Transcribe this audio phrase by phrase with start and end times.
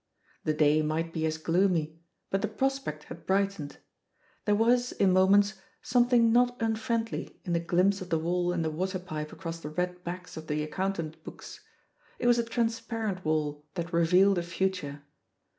[0.45, 1.99] The day might he as gloomy,
[2.31, 3.77] hut the prospect had hrightened.
[4.45, 8.65] There was, in mo ments, something not unfriendly in the glimpse of the wall and
[8.65, 11.59] the water pipe across the red backs of the account books—
[12.19, 15.03] ^it was a transparent wall that revealed a future.